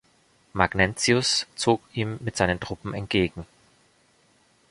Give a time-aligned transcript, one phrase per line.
[0.55, 3.45] Magnentius zog ihm mit seinen Truppen entgegen.